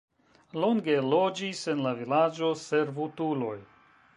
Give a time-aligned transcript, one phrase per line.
[0.61, 3.57] Longe loĝis en la vilaĝo servutuloj.